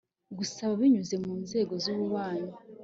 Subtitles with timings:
[0.37, 2.51] gusaba binyuze mu nzego z ububanyi